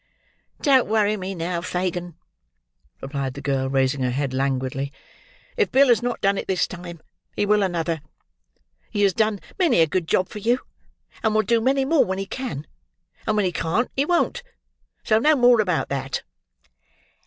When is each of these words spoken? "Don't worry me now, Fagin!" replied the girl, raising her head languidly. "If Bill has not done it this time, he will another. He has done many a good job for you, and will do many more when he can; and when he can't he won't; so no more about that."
"Don't 0.63 0.87
worry 0.87 1.15
me 1.15 1.35
now, 1.35 1.61
Fagin!" 1.61 2.15
replied 3.01 3.35
the 3.35 3.39
girl, 3.41 3.69
raising 3.69 4.01
her 4.01 4.09
head 4.09 4.33
languidly. 4.33 4.91
"If 5.57 5.71
Bill 5.71 5.89
has 5.89 6.01
not 6.01 6.21
done 6.21 6.39
it 6.39 6.47
this 6.47 6.65
time, 6.65 7.01
he 7.35 7.45
will 7.45 7.61
another. 7.61 8.01
He 8.89 9.03
has 9.03 9.13
done 9.13 9.39
many 9.59 9.79
a 9.79 9.85
good 9.85 10.07
job 10.07 10.27
for 10.27 10.39
you, 10.39 10.61
and 11.21 11.35
will 11.35 11.43
do 11.43 11.61
many 11.61 11.85
more 11.85 12.03
when 12.03 12.17
he 12.17 12.25
can; 12.25 12.65
and 13.27 13.35
when 13.35 13.45
he 13.45 13.51
can't 13.51 13.91
he 13.95 14.05
won't; 14.05 14.41
so 15.03 15.19
no 15.19 15.35
more 15.35 15.61
about 15.61 15.89
that." 15.89 16.23